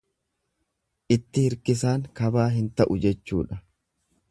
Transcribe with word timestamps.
Itti 1.15 1.43
hirkisaan 1.49 2.07
kabaa 2.21 2.49
hin 2.57 2.73
ta'u 2.81 3.01
jechuudha. 3.07 3.63